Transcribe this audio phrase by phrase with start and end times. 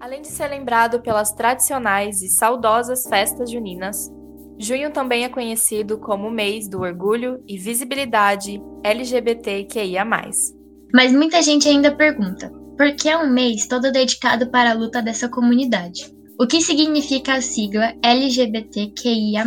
[0.00, 4.10] Além de ser lembrado pelas tradicionais e saudosas festas juninas,
[4.58, 10.04] junho também é conhecido como mês do orgulho e visibilidade LGBTQIA.
[10.04, 15.02] Mas muita gente ainda pergunta: por que é um mês todo dedicado para a luta
[15.02, 16.17] dessa comunidade?
[16.40, 19.44] O que significa a sigla LGBTQIA?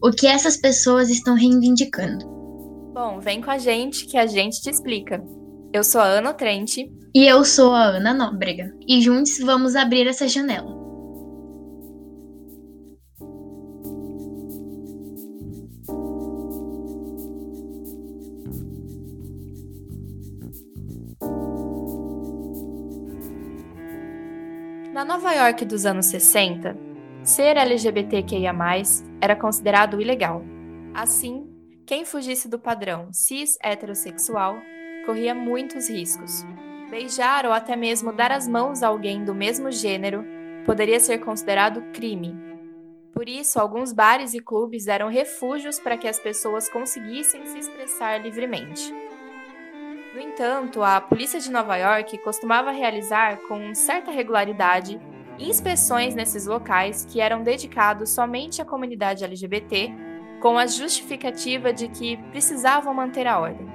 [0.00, 2.24] O que essas pessoas estão reivindicando?
[2.94, 5.20] Bom, vem com a gente que a gente te explica.
[5.72, 6.88] Eu sou a Ana Trente.
[7.12, 8.72] E eu sou a Ana Nóbrega.
[8.86, 10.77] E juntos vamos abrir essa janela.
[24.98, 26.76] Na Nova York dos anos 60,
[27.22, 28.52] ser LGBTQIA
[29.20, 30.42] era considerado ilegal.
[30.92, 31.48] Assim,
[31.86, 34.56] quem fugisse do padrão cis heterossexual
[35.06, 36.44] corria muitos riscos.
[36.90, 40.24] Beijar ou até mesmo dar as mãos a alguém do mesmo gênero
[40.66, 42.34] poderia ser considerado crime.
[43.12, 48.20] Por isso, alguns bares e clubes eram refúgios para que as pessoas conseguissem se expressar
[48.20, 48.92] livremente.
[50.14, 54.98] No entanto, a polícia de Nova York costumava realizar com certa regularidade
[55.38, 59.92] inspeções nesses locais que eram dedicados somente à comunidade LGBT,
[60.40, 63.68] com a justificativa de que precisavam manter a ordem.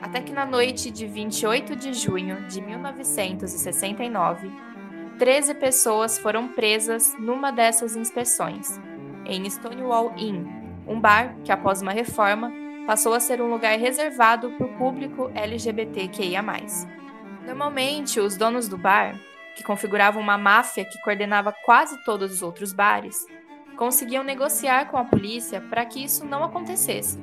[0.00, 4.50] Até que na noite de 28 de junho de 1969,
[5.18, 8.80] 13 pessoas foram presas numa dessas inspeções,
[9.24, 10.44] em Stonewall Inn,
[10.86, 12.52] um bar que, após uma reforma,
[12.86, 16.42] passou a ser um lugar reservado para o público LGBTQIA.
[17.46, 19.18] Normalmente, os donos do bar,
[19.56, 23.26] que configuravam uma máfia que coordenava quase todos os outros bares,
[23.76, 27.18] conseguiam negociar com a polícia para que isso não acontecesse.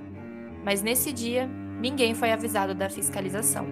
[0.63, 1.47] Mas nesse dia,
[1.79, 3.67] ninguém foi avisado da fiscalização.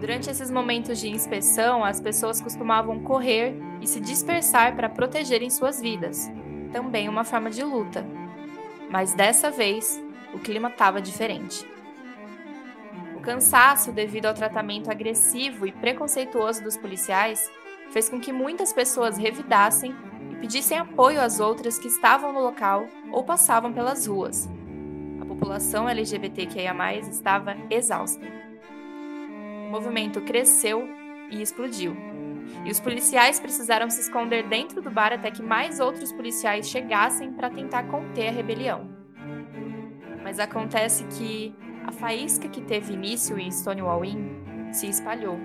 [0.00, 5.80] Durante esses momentos de inspeção, as pessoas costumavam correr e se dispersar para protegerem suas
[5.80, 6.30] vidas,
[6.72, 8.04] também uma forma de luta.
[8.90, 10.03] Mas dessa vez,
[10.34, 11.66] o clima estava diferente.
[13.16, 17.50] O cansaço devido ao tratamento agressivo e preconceituoso dos policiais
[17.90, 19.94] fez com que muitas pessoas revidassem
[20.30, 24.48] e pedissem apoio às outras que estavam no local ou passavam pelas ruas,
[25.44, 28.24] população LGBTQIA+, estava exausta.
[29.66, 30.88] O movimento cresceu
[31.30, 31.94] e explodiu.
[32.64, 37.32] E os policiais precisaram se esconder dentro do bar até que mais outros policiais chegassem
[37.32, 38.93] para tentar conter a rebelião.
[40.24, 41.54] Mas acontece que
[41.86, 45.38] a faísca que teve início em Stonewall Inn se espalhou.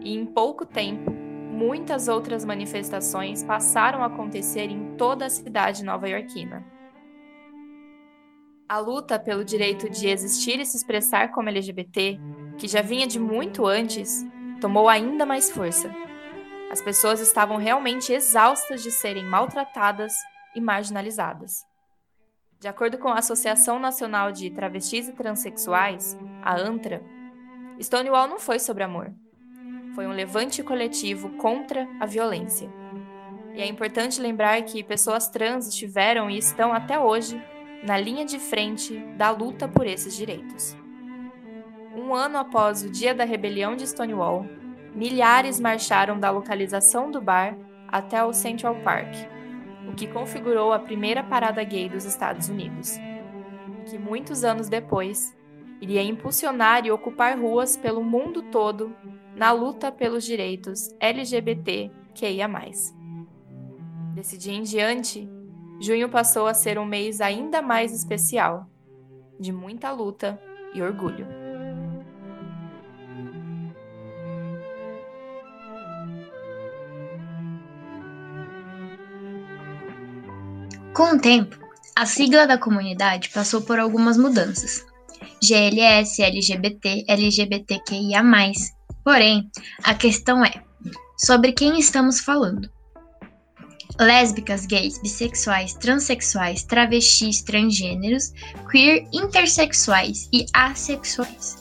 [0.00, 6.64] E em pouco tempo, muitas outras manifestações passaram a acontecer em toda a cidade nova-iorquina.
[8.66, 12.18] A luta pelo direito de existir e se expressar como LGBT,
[12.56, 14.26] que já vinha de muito antes,
[14.62, 15.94] tomou ainda mais força.
[16.72, 20.14] As pessoas estavam realmente exaustas de serem maltratadas
[20.54, 21.66] e marginalizadas.
[22.58, 27.02] De acordo com a Associação Nacional de Travestis e Transsexuais, a ANTRA,
[27.78, 29.12] Stonewall não foi sobre amor.
[29.94, 32.70] Foi um levante coletivo contra a violência.
[33.54, 37.42] E é importante lembrar que pessoas trans estiveram e estão até hoje
[37.82, 40.74] na linha de frente da luta por esses direitos.
[41.94, 44.46] Um ano após o dia da rebelião de Stonewall,
[44.94, 47.56] milhares marcharam da localização do bar
[47.88, 49.14] até o Central Park,
[49.96, 52.96] que configurou a primeira parada gay dos Estados Unidos,
[53.88, 55.34] que muitos anos depois
[55.80, 58.94] iria impulsionar e ocupar ruas pelo mundo todo
[59.34, 62.48] na luta pelos direitos LGBT QIA+.
[64.14, 65.28] Desse dia em diante,
[65.80, 68.66] junho passou a ser um mês ainda mais especial,
[69.38, 70.40] de muita luta
[70.72, 71.26] e orgulho.
[80.96, 81.58] Com o tempo,
[81.94, 84.82] a sigla da comunidade passou por algumas mudanças.
[85.42, 88.22] GLS, LGBT, LGBTQIA.
[89.04, 89.50] Porém,
[89.84, 90.54] a questão é:
[91.18, 92.70] sobre quem estamos falando?
[94.00, 98.32] lésbicas, gays, bissexuais, transexuais, travestis, transgêneros,
[98.70, 101.58] queer, intersexuais e assexuais.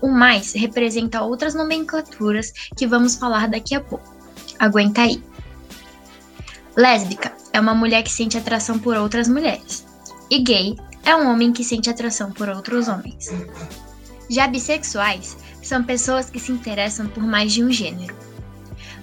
[0.00, 4.14] O mais representa outras nomenclaturas que vamos falar daqui a pouco.
[4.56, 5.20] Aguenta aí.
[6.76, 9.86] Lésbica é uma mulher que sente atração por outras mulheres.
[10.30, 13.28] E gay é um homem que sente atração por outros homens.
[14.28, 18.14] Já bissexuais são pessoas que se interessam por mais de um gênero.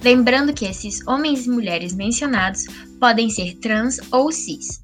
[0.02, 2.64] lembrando que esses homens e mulheres mencionados
[3.00, 4.82] podem ser trans ou cis.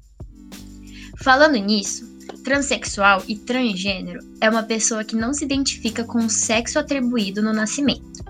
[1.21, 2.05] Falando nisso,
[2.43, 7.53] transexual e transgênero é uma pessoa que não se identifica com o sexo atribuído no
[7.53, 8.23] nascimento.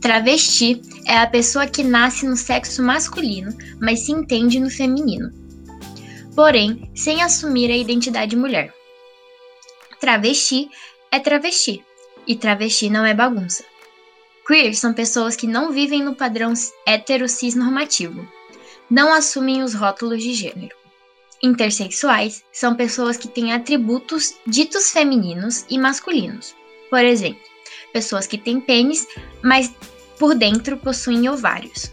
[0.00, 5.30] Travesti é a pessoa que nasce no sexo masculino, mas se entende no feminino,
[6.34, 8.74] porém sem assumir a identidade mulher.
[10.00, 10.68] Travesti
[11.10, 11.82] é travesti,
[12.26, 13.64] e travesti não é bagunça.
[14.46, 16.52] Queer são pessoas que não vivem no padrão
[16.86, 17.26] hétero
[17.56, 18.26] normativo,
[18.90, 20.74] não assumem os rótulos de gênero.
[21.42, 26.54] Intersexuais são pessoas que têm atributos ditos femininos e masculinos.
[26.88, 27.42] Por exemplo,
[27.92, 29.06] pessoas que têm pênis,
[29.42, 29.72] mas
[30.18, 31.92] por dentro possuem ovários.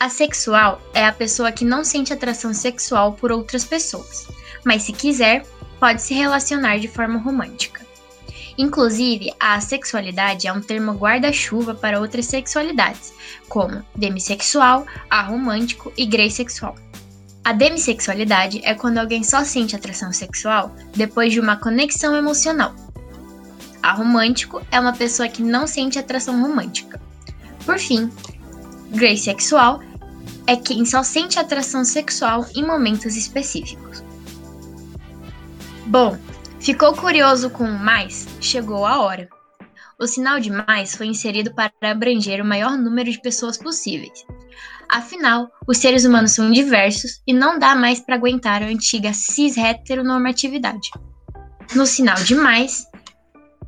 [0.00, 4.28] Asexual é a pessoa que não sente atração sexual por outras pessoas,
[4.64, 5.44] mas se quiser,
[5.80, 7.86] pode se relacionar de forma romântica.
[8.56, 13.12] Inclusive, a assexualidade é um termo guarda-chuva para outras sexualidades,
[13.48, 16.74] como demissexual, aromântico e greysexual.
[17.44, 22.74] A demissexualidade é quando alguém só sente atração sexual depois de uma conexão emocional.
[23.80, 27.00] A romântico é uma pessoa que não sente atração romântica.
[27.68, 28.10] Por fim,
[28.92, 29.82] greysexual
[30.46, 34.02] é quem só sente atração sexual em momentos específicos.
[35.84, 36.16] Bom,
[36.58, 38.26] ficou curioso com o mais?
[38.40, 39.28] Chegou a hora.
[39.98, 44.24] O sinal de mais foi inserido para abranger o maior número de pessoas possíveis.
[44.88, 50.88] Afinal, os seres humanos são diversos e não dá mais para aguentar a antiga cis-heteronormatividade.
[51.74, 52.86] No sinal de mais,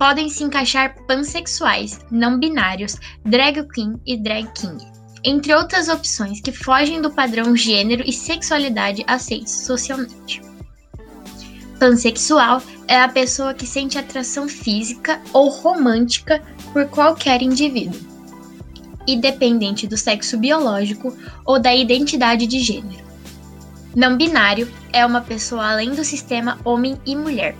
[0.00, 4.82] podem se encaixar pansexuais, não binários, drag queen e drag king,
[5.22, 10.40] entre outras opções que fogem do padrão gênero e sexualidade aceitos socialmente.
[11.78, 16.42] Pansexual é a pessoa que sente atração física ou romântica
[16.72, 18.08] por qualquer indivíduo
[19.06, 23.04] independente do sexo biológico ou da identidade de gênero.
[23.96, 27.56] Não binário é uma pessoa além do sistema homem e mulher.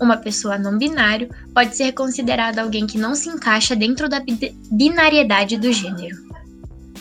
[0.00, 4.22] Uma pessoa não binário pode ser considerada alguém que não se encaixa dentro da
[4.70, 6.16] binariedade do gênero.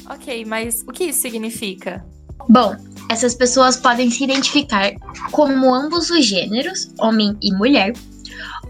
[0.09, 2.03] Ok, mas o que isso significa?
[2.49, 2.75] Bom,
[3.09, 4.91] essas pessoas podem se identificar
[5.31, 7.93] como ambos os gêneros, homem e mulher,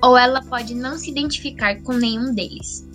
[0.01, 2.87] ou ela pode não se identificar com nenhum deles.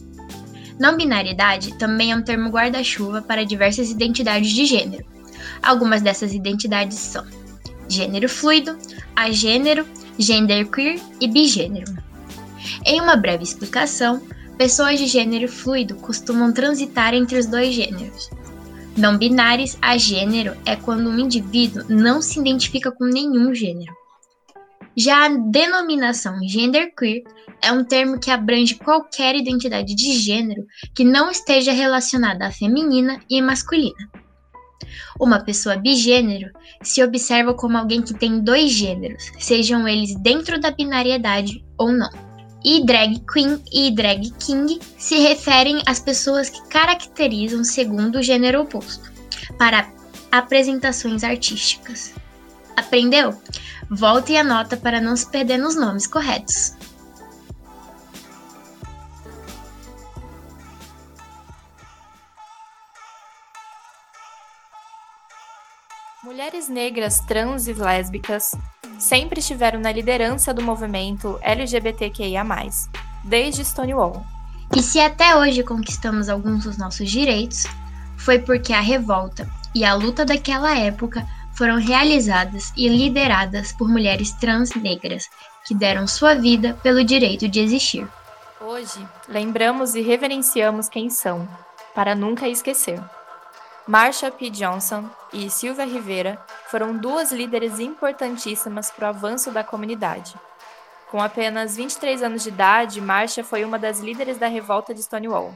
[0.78, 5.04] Não binariedade também é um termo guarda-chuva para diversas identidades de gênero.
[5.62, 7.24] Algumas dessas identidades são
[7.88, 8.76] gênero fluido,
[9.14, 9.86] agênero,
[10.18, 11.92] genderqueer e bigênero.
[12.86, 14.22] Em uma breve explicação,
[14.56, 18.30] pessoas de gênero fluido costumam transitar entre os dois gêneros.
[18.96, 23.92] Não binários a gênero é quando um indivíduo não se identifica com nenhum gênero.
[24.96, 27.24] Já a denominação genderqueer
[27.60, 30.64] é um termo que abrange qualquer identidade de gênero
[30.94, 34.08] que não esteja relacionada à feminina e masculina.
[35.18, 36.50] Uma pessoa bigênero
[36.82, 42.10] se observa como alguém que tem dois gêneros, sejam eles dentro da binariedade ou não.
[42.64, 48.62] E drag queen e drag king se referem às pessoas que caracterizam segundo o gênero
[48.62, 49.12] oposto,
[49.58, 49.88] para
[50.32, 52.14] apresentações artísticas.
[52.76, 53.38] Aprendeu?
[53.90, 56.72] Volte e anota para não se perder nos nomes corretos.
[66.24, 68.52] Mulheres negras, trans e lésbicas
[68.98, 72.42] sempre estiveram na liderança do movimento LGBTQIA+,
[73.22, 74.24] desde Stonewall.
[74.74, 77.64] E se até hoje conquistamos alguns dos nossos direitos,
[78.16, 84.32] foi porque a revolta e a luta daquela época foram realizadas e lideradas por mulheres
[84.32, 85.28] trans negras
[85.66, 88.08] que deram sua vida pelo direito de existir.
[88.62, 91.46] Hoje, lembramos e reverenciamos quem são,
[91.94, 92.98] para nunca esquecer.
[93.86, 94.48] Marsha P.
[94.48, 100.34] Johnson e Silvia Rivera foram duas líderes importantíssimas para o avanço da comunidade.
[101.10, 105.54] Com apenas 23 anos de idade, Marsha foi uma das líderes da revolta de Stonewall.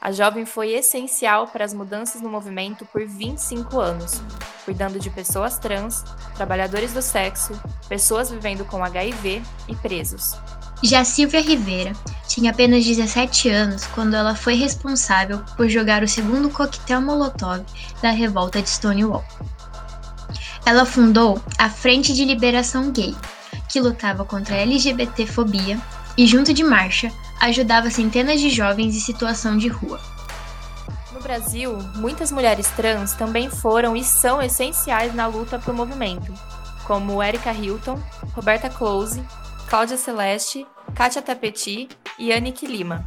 [0.00, 4.22] A jovem foi essencial para as mudanças no movimento por 25 anos,
[4.64, 6.04] cuidando de pessoas trans,
[6.36, 10.36] trabalhadores do sexo, pessoas vivendo com HIV e presos.
[10.84, 11.92] Já Silvia Rivera
[12.36, 17.64] tinha apenas 17 anos quando ela foi responsável por jogar o segundo coquetel Molotov
[18.02, 19.24] da revolta de Stonewall.
[20.66, 23.16] Ela fundou a Frente de Liberação Gay,
[23.70, 25.80] que lutava contra a LGBTfobia
[26.14, 29.98] e, junto de Marcha, ajudava centenas de jovens em situação de rua.
[31.14, 36.34] No Brasil, muitas mulheres trans também foram e são essenciais na luta para o movimento,
[36.84, 37.98] como Erika Hilton,
[38.34, 39.22] Roberta Close,
[39.70, 40.66] Cláudia Celeste,
[40.96, 43.04] Kátia Tapeti e Annick Lima.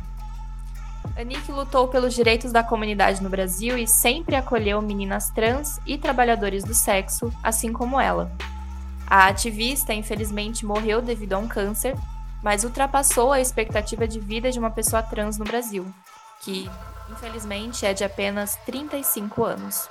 [1.17, 6.63] Anick lutou pelos direitos da comunidade no Brasil e sempre acolheu meninas trans e trabalhadores
[6.63, 8.31] do sexo, assim como ela.
[9.07, 11.95] A ativista, infelizmente, morreu devido a um câncer,
[12.43, 15.91] mas ultrapassou a expectativa de vida de uma pessoa trans no Brasil,
[16.41, 16.69] que,
[17.09, 19.89] infelizmente, é de apenas 35 anos.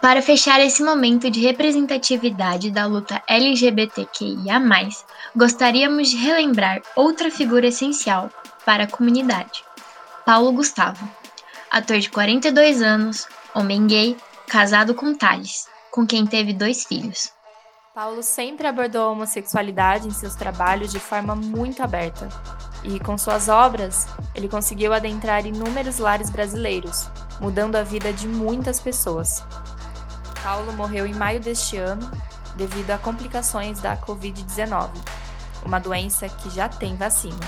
[0.00, 4.58] Para fechar esse momento de representatividade da luta LGBTQIA,
[5.36, 8.30] gostaríamos de relembrar outra figura essencial
[8.64, 9.62] para a comunidade:
[10.24, 11.06] Paulo Gustavo,
[11.70, 14.16] ator de 42 anos, homem gay,
[14.48, 17.30] casado com Thales, com quem teve dois filhos.
[17.94, 22.26] Paulo sempre abordou a homossexualidade em seus trabalhos de forma muito aberta,
[22.84, 28.80] e com suas obras, ele conseguiu adentrar inúmeros lares brasileiros, mudando a vida de muitas
[28.80, 29.44] pessoas.
[30.42, 32.10] Paulo morreu em maio deste ano
[32.56, 34.90] devido a complicações da Covid-19,
[35.64, 37.38] uma doença que já tem vacina.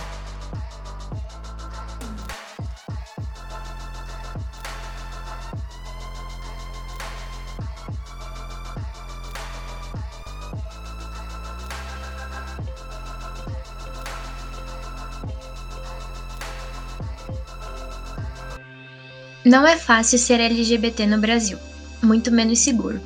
[19.45, 21.59] Não é fácil ser LGBT no Brasil
[22.03, 23.01] muito menos seguro.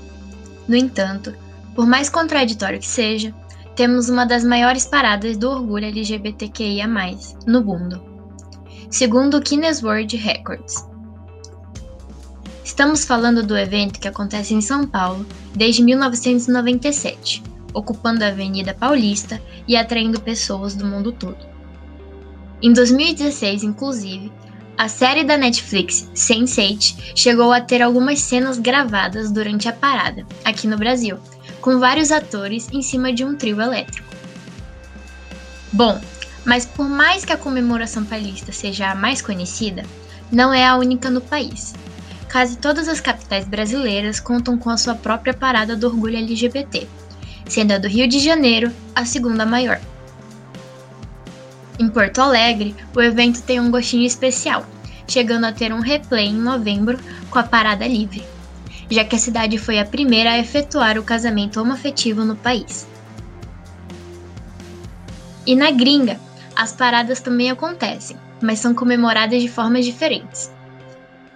[0.66, 1.34] No entanto,
[1.74, 3.34] por mais contraditório que seja,
[3.76, 6.88] temos uma das maiores paradas do orgulho LGBTQIA,
[7.46, 8.02] no mundo,
[8.90, 10.86] segundo o Guinness World Records.
[12.64, 15.24] Estamos falando do evento que acontece em São Paulo
[15.54, 21.46] desde 1997, ocupando a Avenida Paulista e atraindo pessoas do mundo todo.
[22.62, 24.32] Em 2016, inclusive,
[24.78, 30.66] a série da Netflix Sense8 chegou a ter algumas cenas gravadas durante a parada, aqui
[30.66, 31.18] no Brasil,
[31.60, 34.06] com vários atores em cima de um trio elétrico.
[35.72, 36.00] Bom,
[36.44, 39.82] mas por mais que a comemoração paulista seja a mais conhecida,
[40.30, 41.74] não é a única no país.
[42.30, 46.86] Quase todas as capitais brasileiras contam com a sua própria parada do orgulho LGBT,
[47.48, 49.80] sendo a do Rio de Janeiro a segunda maior.
[51.78, 54.64] Em Porto Alegre, o evento tem um gostinho especial,
[55.06, 56.98] chegando a ter um replay em novembro
[57.30, 58.24] com a Parada Livre,
[58.90, 62.88] já que a cidade foi a primeira a efetuar o casamento homoafetivo no país.
[65.46, 66.18] E na gringa,
[66.56, 70.50] as paradas também acontecem, mas são comemoradas de formas diferentes.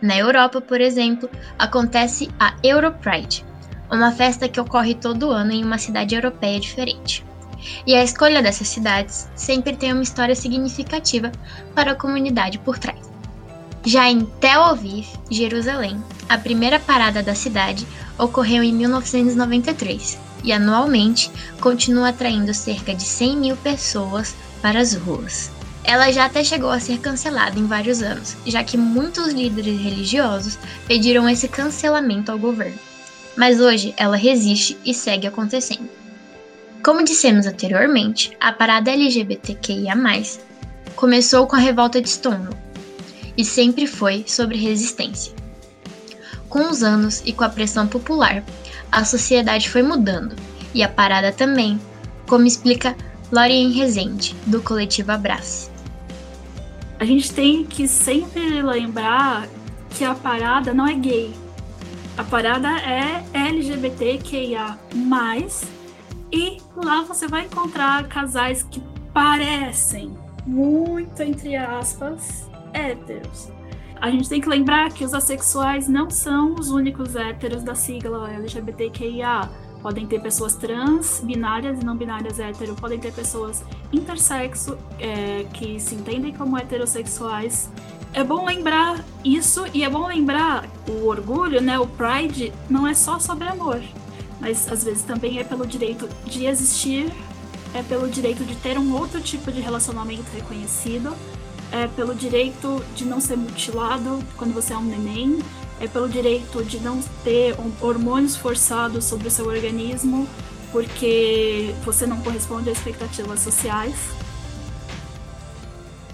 [0.01, 1.29] Na Europa, por exemplo,
[1.59, 3.45] acontece a Europride,
[3.91, 7.25] uma festa que ocorre todo ano em uma cidade europeia diferente.
[7.87, 11.31] E a escolha dessas cidades sempre tem uma história significativa
[11.75, 13.11] para a comunidade por trás.
[13.85, 17.87] Já em Tel Aviv, Jerusalém, a primeira parada da cidade
[18.19, 25.51] ocorreu em 1993 e anualmente continua atraindo cerca de 100 mil pessoas para as ruas.
[25.83, 30.59] Ela já até chegou a ser cancelada em vários anos, já que muitos líderes religiosos
[30.87, 32.79] pediram esse cancelamento ao governo.
[33.37, 36.00] Mas hoje ela resiste e segue acontecendo.
[36.83, 39.95] Como dissemos anteriormente, a parada LGBTQIA,
[40.97, 42.57] começou com a revolta de Stonewall
[43.37, 45.35] e sempre foi sobre resistência.
[46.49, 48.43] Com os anos e com a pressão popular,
[48.91, 50.35] a sociedade foi mudando
[50.75, 51.79] e a parada também,
[52.27, 52.97] como explica
[53.31, 55.71] Lorien Rezende, do coletivo Abrace.
[56.99, 59.47] A gente tem que sempre lembrar
[59.91, 61.35] que a parada não é gay.
[62.17, 64.79] A parada é LGBTQIA,
[66.33, 68.81] e lá você vai encontrar casais que
[69.13, 73.49] parecem muito, entre aspas, héteros.
[74.01, 78.33] A gente tem que lembrar que os assexuais não são os únicos héteros da sigla
[78.33, 79.51] LGBTQIA.
[79.83, 85.81] Podem ter pessoas trans, binárias e não binárias hétero, podem ter pessoas intersexo é, que
[85.81, 87.71] se entendem como heterossexuais.
[88.13, 91.79] É bom lembrar isso e é bom lembrar o orgulho, né?
[91.79, 93.81] O pride não é só sobre amor
[94.41, 97.13] mas às vezes também é pelo direito de existir,
[97.75, 101.15] é pelo direito de ter um outro tipo de relacionamento reconhecido,
[101.71, 105.39] é pelo direito de não ser mutilado quando você é um neném,
[105.81, 110.29] é pelo direito de não ter hormônios forçados sobre o seu organismo
[110.73, 113.95] porque você não corresponde às expectativas sociais.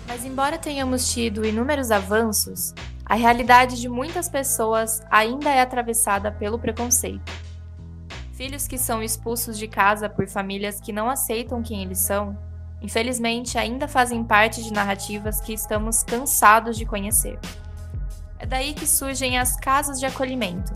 [0.06, 6.58] Mas, embora tenhamos tido inúmeros avanços, a realidade de muitas pessoas ainda é atravessada pelo
[6.58, 7.45] preconceito.
[8.36, 12.36] Filhos que são expulsos de casa por famílias que não aceitam quem eles são,
[12.82, 17.38] infelizmente ainda fazem parte de narrativas que estamos cansados de conhecer.
[18.38, 20.74] É daí que surgem as casas de acolhimento.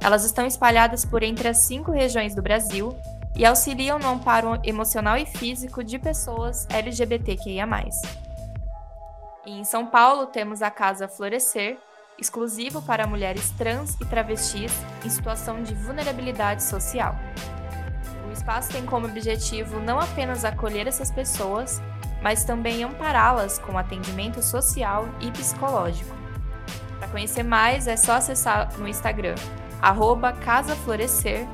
[0.00, 2.96] Elas estão espalhadas por entre as cinco regiões do Brasil
[3.36, 7.68] e auxiliam no amparo emocional e físico de pessoas LGBTQIA.
[9.44, 11.76] Em São Paulo temos a Casa Florescer,
[12.18, 14.72] exclusivo para mulheres trans e travestis
[15.04, 17.16] em situação de vulnerabilidade social.
[18.28, 21.80] O espaço tem como objetivo não apenas acolher essas pessoas,
[22.22, 26.14] mas também ampará-las com atendimento social e psicológico.
[26.98, 29.34] Para conhecer mais, é só acessar no Instagram,
[30.32, 31.46] casaflorescer,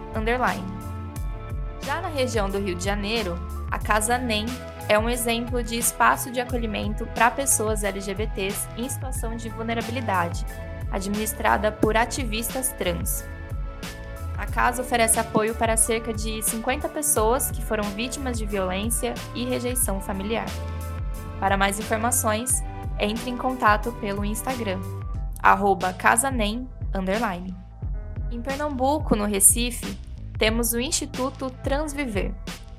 [1.83, 3.37] Já na região do Rio de Janeiro,
[3.71, 4.47] a Casa NEM
[4.93, 10.45] é um exemplo de espaço de acolhimento para pessoas LGBTs em situação de vulnerabilidade,
[10.91, 13.25] administrada por ativistas trans.
[14.37, 19.47] A casa oferece apoio para cerca de 50 pessoas que foram vítimas de violência e
[19.47, 20.45] rejeição familiar.
[21.41, 22.63] Para mais informações,
[22.99, 24.81] entre em contato pelo Instagram,
[25.97, 26.69] casanem,
[28.31, 29.97] Em Pernambuco, no Recife,
[30.37, 32.35] temos o Instituto Transviver,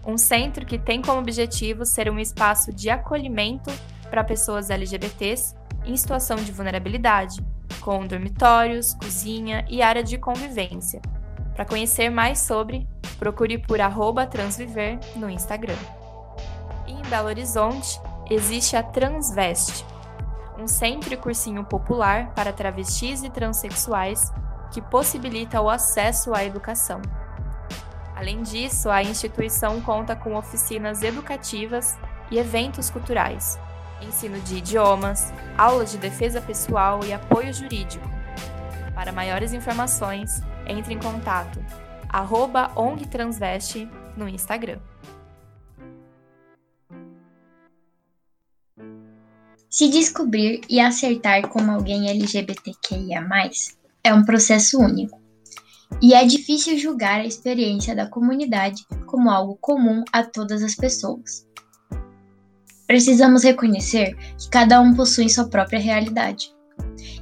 [0.06, 3.72] um centro que tem como objetivo ser um espaço de acolhimento
[4.10, 5.56] para pessoas LGBTs
[5.86, 7.44] em situação de vulnerabilidade,
[7.82, 11.02] com dormitórios, cozinha e área de convivência.
[11.54, 13.78] Para conhecer mais sobre, procure por
[14.30, 15.78] transviver no Instagram.
[16.88, 19.86] Em Belo Horizonte, existe a Transveste,
[20.58, 24.32] um centro e cursinho popular para travestis e transexuais
[24.72, 27.02] que possibilita o acesso à educação.
[28.24, 31.98] Além disso, a instituição conta com oficinas educativas
[32.32, 33.60] e eventos culturais,
[34.02, 38.10] ensino de idiomas, aulas de defesa pessoal e apoio jurídico.
[38.96, 41.60] Para maiores informações, entre em contato
[42.08, 44.80] arroba ONGTransveste no Instagram.
[49.70, 53.22] Se descobrir e acertar como alguém LGBTQIA+,
[54.02, 55.23] é um processo único
[56.02, 61.48] e é difícil julgar a experiência da comunidade como algo comum a todas as pessoas.
[62.88, 66.54] Precisamos reconhecer que cada um possui sua própria realidade.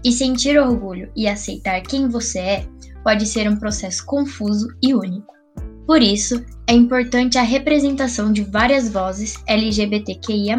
[0.03, 2.67] E sentir orgulho e aceitar quem você é
[3.03, 5.33] pode ser um processo confuso e único.
[5.85, 10.57] Por isso, é importante a representação de várias vozes LGBTQIA,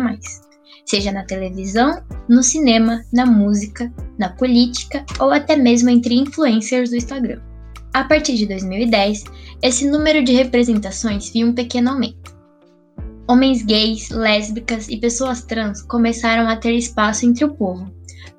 [0.84, 6.96] seja na televisão, no cinema, na música, na política ou até mesmo entre influencers do
[6.96, 7.40] Instagram.
[7.94, 9.24] A partir de 2010,
[9.60, 12.34] esse número de representações viu um pequeno aumento.
[13.28, 17.92] Homens gays, lésbicas e pessoas trans começaram a ter espaço entre o povo,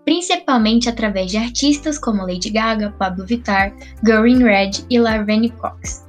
[0.03, 3.71] principalmente através de artistas como Lady Gaga, Pablo Vittar,
[4.03, 6.03] Girl Red e Laverne Cox.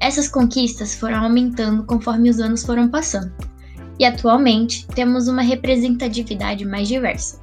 [0.00, 3.32] Essas conquistas foram aumentando conforme os anos foram passando,
[4.00, 7.40] e atualmente temos uma representatividade mais diversa.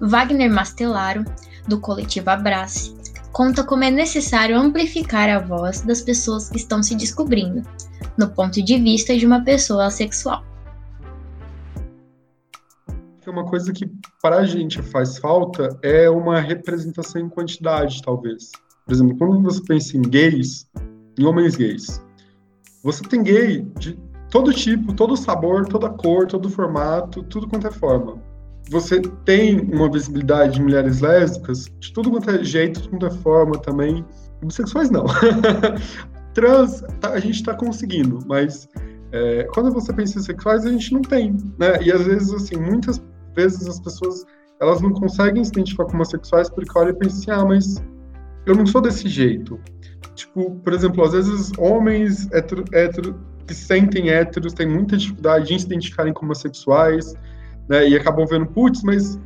[0.00, 1.24] Wagner Mastelaro,
[1.68, 2.99] do coletivo Abrace,
[3.32, 7.62] conta como é necessário amplificar a voz das pessoas que estão se descobrindo,
[8.18, 10.44] no ponto de vista de uma pessoa assexual.
[13.26, 13.88] Uma coisa que
[14.20, 18.50] para a gente faz falta é uma representação em quantidade, talvez.
[18.84, 20.66] Por exemplo, quando você pensa em gays,
[21.16, 22.02] em homens gays,
[22.82, 23.96] você tem gay de
[24.30, 28.29] todo tipo, todo sabor, toda cor, todo formato, tudo quanto é forma
[28.68, 33.58] você tem uma visibilidade de mulheres lésbicas de tudo quanto é jeito, de é forma
[33.58, 34.04] também.
[34.42, 35.04] Bissexuais não.
[36.34, 38.68] Trans, tá, a gente está conseguindo, mas
[39.12, 41.82] é, quando você pensa em sexuais, a gente não tem, né?
[41.82, 43.02] E às vezes, assim, muitas
[43.34, 44.24] vezes as pessoas
[44.60, 47.82] elas não conseguem se identificar como sexuais porque olham e pensam assim, ah, mas
[48.46, 49.58] eu não sou desse jeito.
[50.14, 55.58] Tipo, por exemplo, às vezes homens hétero, hétero, que sentem héteros têm muita dificuldade em
[55.58, 57.14] se identificarem como sexuais,
[57.70, 57.88] né?
[57.88, 59.18] E acabam vendo, putz, mas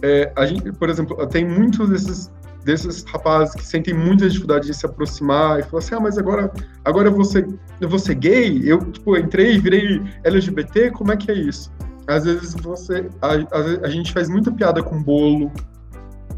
[0.00, 2.32] é, a gente, por exemplo, tem muitos desses
[2.64, 6.50] desses rapazes que sentem muita dificuldade de se aproximar e falam assim, ah, mas agora,
[6.82, 11.70] agora eu vou ser, gay, eu tipo, entrei, virei LGBT, como é que é isso?
[12.06, 15.52] Às vezes você, a, a, a gente faz muita piada com bolo,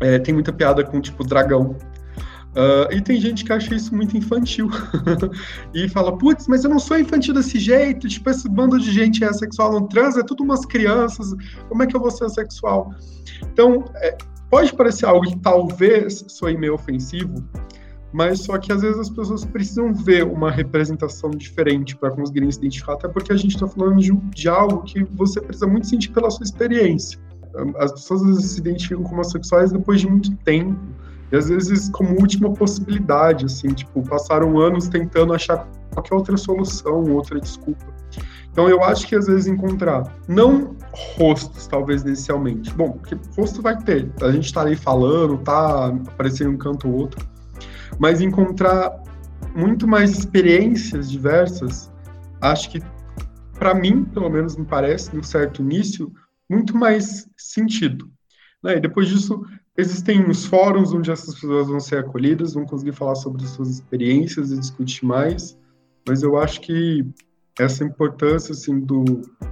[0.00, 1.76] é, tem muita piada com tipo dragão,
[2.56, 4.70] Uh, e tem gente que acha isso muito infantil.
[5.74, 9.22] e fala, putz, mas eu não sou infantil desse jeito, tipo, esse bando de gente
[9.22, 11.34] é sexual não trans, é tudo umas crianças,
[11.68, 12.94] como é que eu vou ser sexual?
[13.52, 14.16] Então, é,
[14.48, 17.44] pode parecer algo que talvez soe meio ofensivo,
[18.10, 22.58] mas só que às vezes as pessoas precisam ver uma representação diferente para conseguirem se
[22.58, 26.10] identificar, até porque a gente está falando de, de, algo que você precisa muito sentir
[26.10, 27.18] pela sua experiência.
[27.78, 30.78] As pessoas às vezes se identificam como sexuais depois de muito tempo,
[31.36, 37.40] às vezes como última possibilidade, assim, tipo, passaram anos tentando achar qualquer outra solução, outra
[37.40, 37.86] desculpa.
[38.50, 40.74] Então eu acho que às vezes encontrar, não
[41.18, 42.72] rostos, talvez inicialmente.
[42.72, 46.94] Bom, porque rosto vai ter, a gente tá ali falando, tá aparecendo um canto ou
[46.94, 47.26] outro,
[47.98, 49.02] mas encontrar
[49.54, 51.90] muito mais experiências diversas,
[52.40, 52.80] acho que
[53.58, 56.12] para mim, pelo menos me parece, num certo início,
[56.48, 58.10] muito mais sentido.
[58.62, 58.76] Né?
[58.76, 59.44] E depois disso,
[59.76, 63.68] existem os fóruns onde essas pessoas vão ser acolhidas, vão conseguir falar sobre as suas
[63.68, 65.58] experiências e discutir mais,
[66.08, 67.04] mas eu acho que
[67.58, 69.04] essa importância assim, do,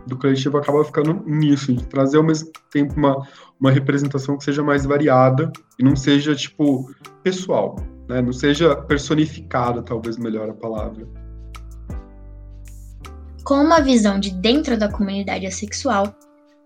[0.06, 3.26] do coletivo acaba ficando nisso, de trazer ao mesmo tempo uma,
[3.58, 6.90] uma representação que seja mais variada e não seja, tipo,
[7.22, 7.76] pessoal,
[8.08, 8.20] né?
[8.20, 11.08] não seja personificada, talvez melhor a palavra.
[13.42, 16.14] Com uma visão de dentro da comunidade assexual,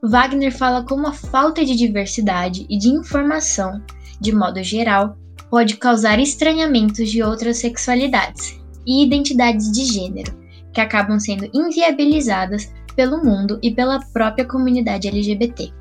[0.02, 3.82] Wagner fala como a falta de diversidade e de informação,
[4.20, 5.16] de modo geral,
[5.50, 10.32] pode causar estranhamentos de outras sexualidades e identidades de gênero,
[10.72, 15.72] que acabam sendo inviabilizadas pelo mundo e pela própria comunidade LGBT.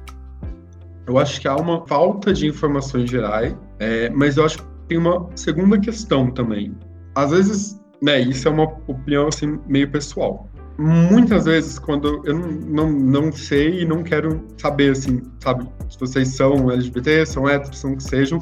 [1.05, 4.97] Eu acho que há uma falta de informações gerais, é, mas eu acho que tem
[4.97, 6.75] uma segunda questão também.
[7.15, 12.91] Às vezes, né, isso é uma opinião assim meio pessoal muitas vezes, quando eu não,
[12.91, 17.93] não sei e não quero saber, assim, sabe, se vocês são LGBT, são héteros, são
[17.93, 18.39] o que sejam,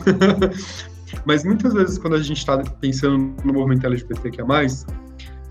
[1.26, 4.86] mas muitas vezes, quando a gente está pensando no movimento LGBT que é mais,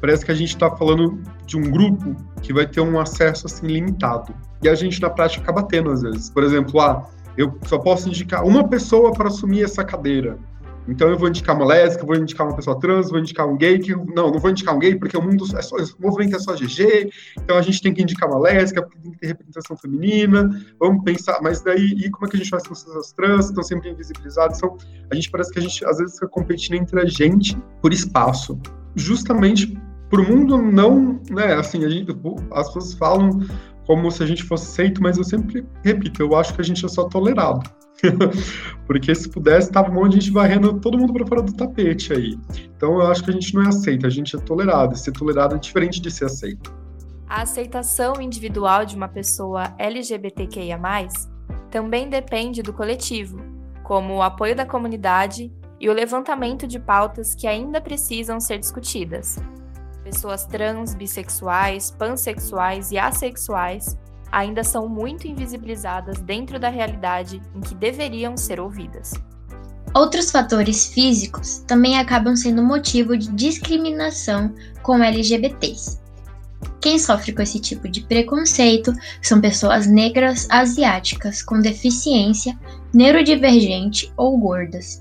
[0.00, 3.66] parece que a gente está falando de um grupo que vai ter um acesso, assim,
[3.66, 4.34] limitado.
[4.62, 6.28] E a gente, na prática, acaba tendo, às vezes.
[6.28, 10.38] Por exemplo, ah, eu só posso indicar uma pessoa para assumir essa cadeira.
[10.86, 13.78] Então eu vou indicar uma lésbica, vou indicar uma pessoa trans, vou indicar um gay,
[13.78, 16.38] que não, não vou indicar um gay porque o mundo é só, o movimento é
[16.38, 19.76] só GG, então a gente tem que indicar uma lésbica porque tem que ter representação
[19.76, 23.12] feminina, vamos pensar, mas daí, e como é que a gente faz com as pessoas
[23.12, 24.76] trans, estão sempre invisibilizadas, então
[25.10, 28.58] a gente parece que a gente às vezes fica competindo entre a gente por espaço,
[28.94, 29.78] justamente
[30.10, 32.16] por o mundo não, né, assim, gente,
[32.52, 33.40] as pessoas falam
[33.86, 36.84] como se a gente fosse aceito, mas eu sempre repito, eu acho que a gente
[36.84, 37.68] é só tolerado.
[38.86, 42.12] Porque se pudesse, tava um monte de gente varrendo todo mundo para fora do tapete
[42.12, 42.38] aí.
[42.76, 44.94] Então eu acho que a gente não é aceito, a gente é tolerado.
[44.94, 46.72] E ser tolerado é diferente de ser aceito.
[47.28, 50.78] A aceitação individual de uma pessoa LGBTQIA,
[51.70, 53.40] também depende do coletivo,
[53.82, 59.38] como o apoio da comunidade e o levantamento de pautas que ainda precisam ser discutidas.
[60.04, 63.98] Pessoas trans, bissexuais, pansexuais e assexuais
[64.34, 69.12] ainda são muito invisibilizadas dentro da realidade em que deveriam ser ouvidas.
[69.94, 76.00] Outros fatores físicos também acabam sendo motivo de discriminação com LGBTs.
[76.80, 78.92] Quem sofre com esse tipo de preconceito
[79.22, 82.58] são pessoas negras asiáticas com deficiência,
[82.92, 85.00] neurodivergente ou gordas.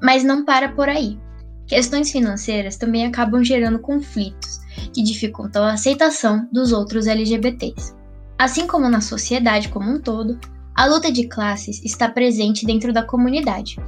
[0.00, 1.18] Mas não para por aí.
[1.66, 4.60] Questões financeiras também acabam gerando conflitos
[4.94, 8.01] que dificultam a aceitação dos outros LGBTs.
[8.42, 10.36] Assim como na sociedade como um todo,
[10.74, 13.78] a luta de classes está presente dentro da comunidade,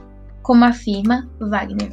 [0.44, 1.90] como afirma Wagner.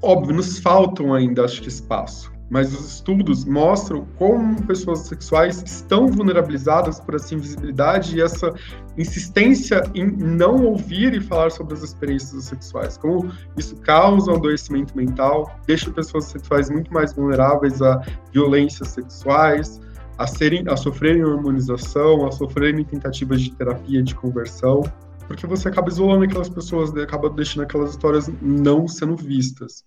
[0.00, 6.06] Óbvio, nos faltam ainda, acho que, espaço, mas os estudos mostram como pessoas sexuais estão
[6.06, 8.54] vulnerabilizadas por essa invisibilidade e essa
[8.96, 14.96] insistência em não ouvir e falar sobre as experiências sexuais, como isso causa um adoecimento
[14.96, 18.00] mental, deixa pessoas sexuais muito mais vulneráveis a
[18.32, 19.80] violências sexuais,
[20.18, 24.82] a, serem, a sofrerem hormonização, a sofrerem tentativas de terapia de conversão,
[25.26, 29.84] porque você acaba isolando aquelas pessoas, né, acaba deixando aquelas histórias não sendo vistas.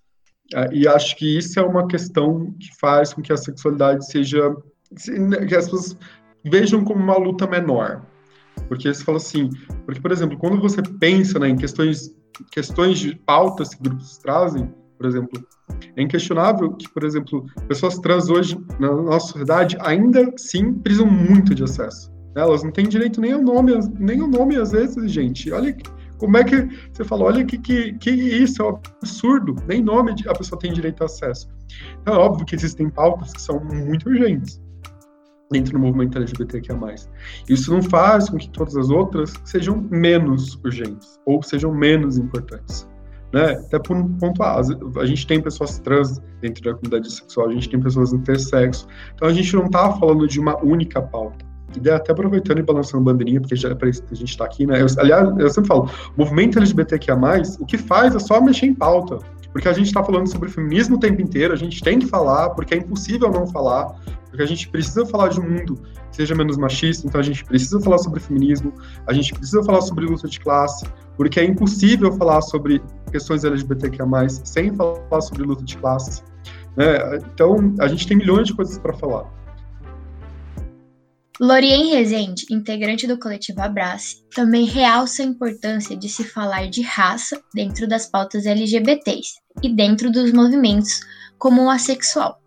[0.54, 4.50] É, e acho que isso é uma questão que faz com que a sexualidade seja.
[5.10, 5.98] Né, que as pessoas
[6.46, 8.06] vejam como uma luta menor.
[8.68, 9.50] Porque você fala assim.
[9.86, 12.16] Porque, por exemplo, quando você pensa né, em questões,
[12.52, 15.48] questões de pautas que grupos trazem, por exemplo,
[15.96, 21.54] é inquestionável que, por exemplo, pessoas trans hoje na nossa sociedade ainda sim precisam muito
[21.54, 22.12] de acesso.
[22.36, 25.52] Elas não têm direito nem ao nome, nem ao nome às vezes, gente.
[25.52, 25.76] Olha
[26.18, 30.16] como é que você fala, olha que, que, que isso é um absurdo, nem nome
[30.28, 31.48] a pessoa tem direito a acesso.
[32.02, 34.62] Então é óbvio que existem pautas que são muito urgentes
[35.52, 36.78] dentro do movimento LGBTQIA+.
[37.48, 42.88] Isso não faz com que todas as outras sejam menos urgentes ou sejam menos importantes
[43.34, 43.52] né?
[43.52, 44.60] Até por um ponto A,
[45.00, 49.28] a gente tem pessoas trans dentro da comunidade sexual, a gente tem pessoas intersexo, então
[49.28, 51.46] a gente não está falando de uma única pauta.
[51.84, 54.82] E até aproveitando e balançando bandeirinha, porque já é que a gente está aqui, né?
[54.82, 57.18] Eu, aliás, eu sempre falo, movimento LGBTQIA+,
[57.60, 59.20] o que faz é só mexer em pauta,
[59.58, 62.52] porque a gente está falando sobre feminismo o tempo inteiro, a gente tem que falar,
[62.52, 63.88] porque é impossível não falar,
[64.30, 67.44] porque a gente precisa falar de um mundo que seja menos machista, então a gente
[67.44, 68.72] precisa falar sobre feminismo,
[69.08, 74.06] a gente precisa falar sobre luta de classe, porque é impossível falar sobre questões LGBTQIA+,
[74.30, 76.24] sem falar sobre luta de classes.
[76.76, 77.18] Né?
[77.34, 79.26] Então, a gente tem milhões de coisas para falar.
[81.40, 87.40] Lorien Rezende, integrante do coletivo Abrace, também realça a importância de se falar de raça
[87.54, 91.00] dentro das pautas LGBTs e dentro dos movimentos
[91.38, 92.42] como o assexual.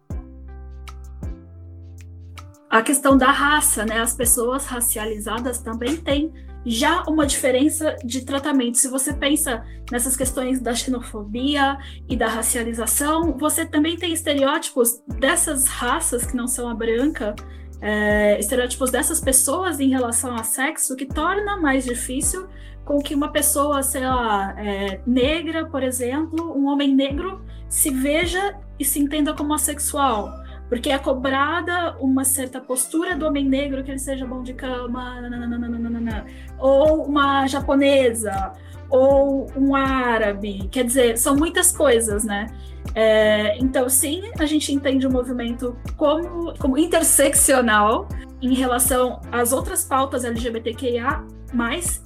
[2.70, 4.00] a questão da raça, né?
[4.00, 6.32] As pessoas racializadas também têm
[6.64, 8.78] já uma diferença de tratamento.
[8.78, 11.76] Se você pensa nessas questões da xenofobia
[12.08, 17.34] e da racialização, você também tem estereótipos dessas raças que não são a branca,
[17.80, 22.46] é, estereótipos dessas pessoas em relação a sexo, que torna mais difícil
[22.84, 28.56] com que uma pessoa, sei lá, é, negra, por exemplo, um homem negro, se veja
[28.78, 30.32] e se entenda como assexual
[30.70, 35.20] porque é cobrada uma certa postura do homem negro que ele seja bom de cama,
[35.20, 36.24] nananana,
[36.56, 38.52] ou uma japonesa,
[38.88, 40.68] ou um árabe.
[40.70, 42.46] Quer dizer, são muitas coisas, né?
[42.94, 48.08] É, então, sim, a gente entende o movimento como, como interseccional
[48.40, 51.24] em relação às outras pautas LGBTQIA,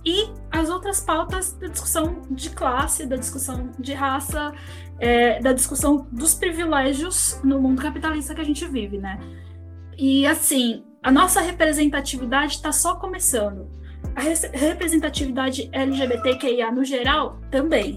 [0.05, 4.53] e as outras pautas da discussão de classe, da discussão de raça,
[4.98, 9.18] é, da discussão dos privilégios no mundo capitalista que a gente vive, né?
[9.96, 13.68] E assim, a nossa representatividade está só começando.
[14.14, 14.22] A
[14.57, 17.96] representatividade LGBTQIA no geral também.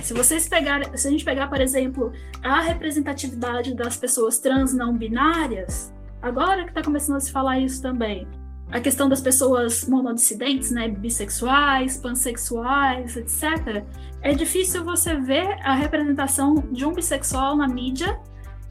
[0.00, 4.96] Se vocês pegarem, se a gente pegar, por exemplo, a representatividade das pessoas trans não
[4.96, 8.26] binárias, agora que está começando a se falar isso também,
[8.70, 13.84] a questão das pessoas monodissidentes, né, bissexuais, pansexuais, etc.
[14.22, 18.18] É difícil você ver a representação de um bissexual na mídia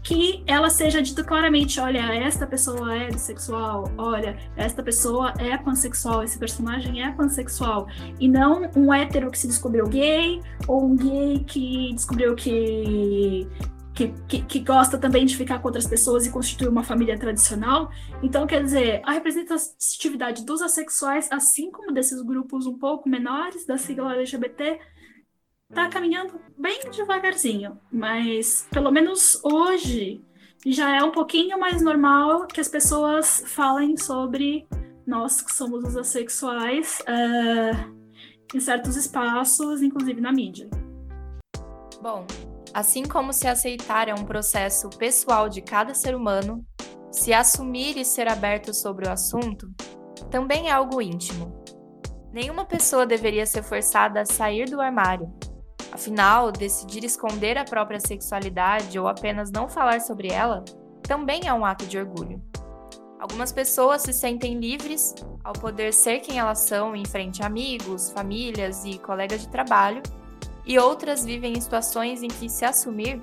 [0.06, 6.24] que ela seja dita claramente, olha, esta pessoa é bissexual, olha, esta pessoa é pansexual,
[6.24, 7.88] esse personagem é pansexual,
[8.20, 13.48] e não um hétero que se descobriu gay, ou um gay que descobriu que
[13.96, 17.90] que, que, que, gosta também de ficar com outras pessoas e constituir uma família tradicional.
[18.22, 23.78] Então, quer dizer, a representatividade dos assexuais, assim como desses grupos um pouco menores da
[23.78, 24.80] sigla LGBT,
[25.70, 30.22] está caminhando bem devagarzinho, mas pelo menos hoje
[30.66, 34.68] já é um pouquinho mais normal que as pessoas falem sobre
[35.08, 37.96] nós que somos os assexuais uh,
[38.54, 40.70] em certos espaços, inclusive na mídia.
[42.02, 42.26] Bom,
[42.76, 46.62] Assim como se aceitar é um processo pessoal de cada ser humano,
[47.10, 49.72] se assumir e ser aberto sobre o assunto
[50.30, 51.64] também é algo íntimo.
[52.34, 55.34] Nenhuma pessoa deveria ser forçada a sair do armário.
[55.90, 60.62] Afinal, decidir esconder a própria sexualidade ou apenas não falar sobre ela
[61.02, 62.44] também é um ato de orgulho.
[63.22, 68.12] Algumas pessoas se sentem livres ao poder ser quem elas são em frente a amigos,
[68.12, 70.04] famílias e colegas de trabalho
[70.65, 73.21] e outras vivem em situações em que se assumir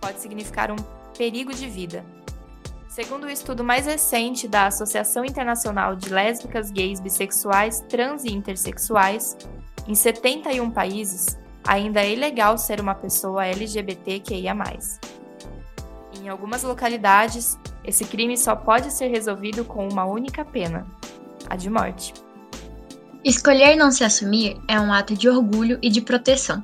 [0.00, 0.76] pode significar um
[1.16, 2.04] perigo de vida.
[2.88, 9.36] Segundo o estudo mais recente da Associação Internacional de Lésbicas, Gays, Bissexuais, Trans e Intersexuais,
[9.86, 14.54] em 71 países, ainda é ilegal ser uma pessoa LGBTQIA.
[16.20, 20.86] Em algumas localidades, esse crime só pode ser resolvido com uma única pena:
[21.48, 22.14] a de morte.
[23.24, 26.62] Escolher não se assumir é um ato de orgulho e de proteção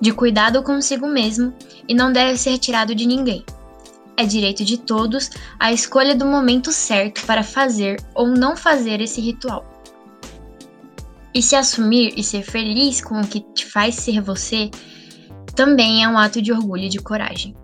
[0.00, 1.52] de cuidado consigo mesmo
[1.86, 3.44] e não deve ser tirado de ninguém.
[4.16, 9.20] É direito de todos a escolha do momento certo para fazer ou não fazer esse
[9.20, 9.64] ritual.
[11.32, 14.70] E se assumir e ser feliz com o que te faz ser você
[15.54, 17.54] também é um ato de orgulho e de coragem.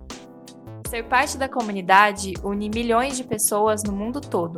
[0.89, 4.57] Ser parte da comunidade une milhões de pessoas no mundo todo.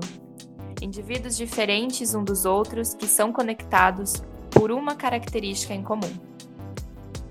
[0.82, 6.12] Indivíduos diferentes um dos outros que são conectados por uma característica em comum.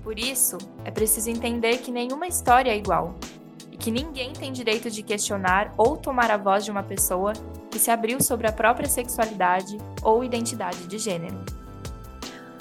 [0.07, 3.13] Por isso, é preciso entender que nenhuma história é igual
[3.69, 7.33] e que ninguém tem direito de questionar ou tomar a voz de uma pessoa
[7.69, 11.37] que se abriu sobre a própria sexualidade ou identidade de gênero.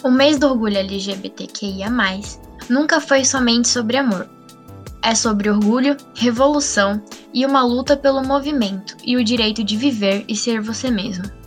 [0.03, 1.87] O mês do orgulho LGBTQIA,
[2.69, 4.29] nunca foi somente sobre amor.
[5.01, 7.01] É sobre orgulho, revolução
[7.33, 11.46] e uma luta pelo movimento e o direito de viver e ser você mesmo.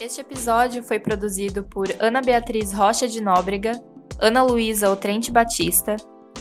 [0.00, 3.72] Este episódio foi produzido por Ana Beatriz Rocha de Nóbrega,
[4.18, 5.94] Ana Luísa Otrente Batista,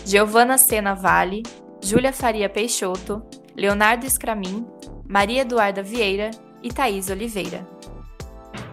[0.06, 1.43] Giovana Sena Vale,
[1.84, 3.22] Júlia Faria Peixoto,
[3.58, 4.65] Leonardo Scramin,
[5.06, 6.32] Maria Eduarda Vieira
[6.63, 7.67] e Thaís Oliveira.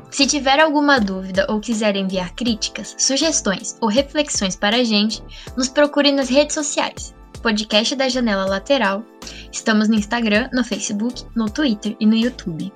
[0.09, 5.20] Se tiver alguma dúvida ou quiser enviar críticas, sugestões ou reflexões para a gente,
[5.57, 7.12] nos procure nas redes sociais.
[7.42, 9.03] Podcast da Janela Lateral.
[9.51, 12.72] Estamos no Instagram, no Facebook, no Twitter e no YouTube.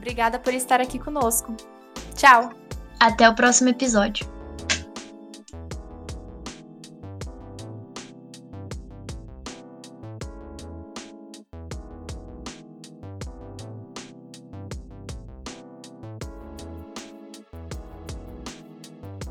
[0.00, 1.54] Obrigada por estar aqui conosco.
[2.14, 2.50] Tchau!
[2.98, 4.26] Até o próximo episódio.